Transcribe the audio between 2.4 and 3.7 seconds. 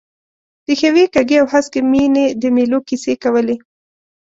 د مېلو کیسې کولې.